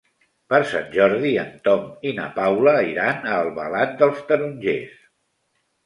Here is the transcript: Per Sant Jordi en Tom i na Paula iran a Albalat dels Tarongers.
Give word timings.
Per 0.53 0.59
Sant 0.71 0.87
Jordi 0.95 1.33
en 1.41 1.51
Tom 1.69 1.85
i 2.11 2.15
na 2.21 2.27
Paula 2.39 2.75
iran 2.95 3.31
a 3.35 3.39
Albalat 3.45 3.97
dels 4.05 4.29
Tarongers. 4.33 5.03